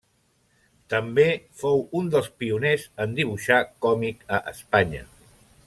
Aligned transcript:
També 0.93 1.25
fou 1.63 1.83
un 1.99 2.09
dels 2.15 2.31
pioners 2.43 2.87
en 3.05 3.13
dibuixar 3.21 3.61
còmic 3.87 4.27
a 4.39 4.41
Espanya. 4.55 5.05